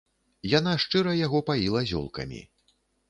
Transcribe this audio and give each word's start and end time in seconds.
Яна 0.59 0.71
шчыра 0.83 1.13
яго 1.19 1.41
паіла 1.49 1.85
зёлкамі. 1.93 2.41